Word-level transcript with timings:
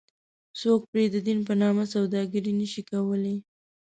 څوک 0.59 0.81
پرې 0.91 1.05
ددین 1.15 1.39
په 1.47 1.53
نامه 1.61 1.83
سوداګري 1.93 2.51
نه 2.59 2.67
شي 2.71 2.81
کولی. 2.91 3.35